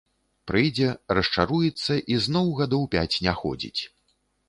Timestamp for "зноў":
2.27-2.47